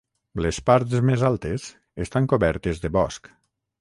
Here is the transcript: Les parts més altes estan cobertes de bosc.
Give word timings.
Les 0.43 0.59
parts 0.69 0.95
més 1.09 1.25
altes 1.29 1.67
estan 2.07 2.29
cobertes 2.33 2.83
de 2.87 2.93
bosc. 2.97 3.31